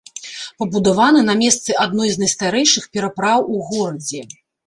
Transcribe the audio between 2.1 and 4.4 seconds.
з найстарэйшых перапраў у горадзе.